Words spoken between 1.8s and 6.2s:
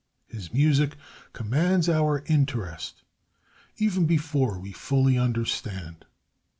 our interest even before we fully understand.